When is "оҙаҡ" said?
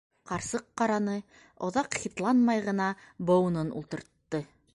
1.67-1.99